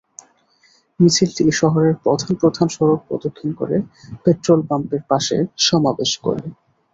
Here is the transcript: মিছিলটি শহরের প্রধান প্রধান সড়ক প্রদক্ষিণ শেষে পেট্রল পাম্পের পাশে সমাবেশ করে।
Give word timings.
মিছিলটি 0.99 1.43
শহরের 1.59 1.95
প্রধান 2.03 2.33
প্রধান 2.41 2.67
সড়ক 2.69 2.99
প্রদক্ষিণ 3.07 3.49
শেষে 3.53 3.77
পেট্রল 4.23 4.59
পাম্পের 4.69 5.03
পাশে 5.11 5.37
সমাবেশ 5.67 6.11
করে। 6.25 6.43